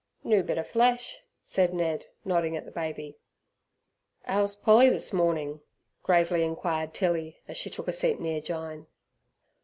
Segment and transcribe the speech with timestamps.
[0.23, 3.19] "Noo bit er flesh," said Ned, nodding at the baby.
[4.27, 5.61] "Ow's Polly this mornin'?"
[6.01, 8.87] gravely inquired Tilly, as she took a seat near Jyne.